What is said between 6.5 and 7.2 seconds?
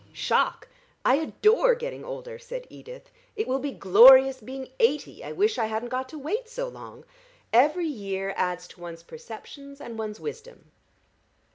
long.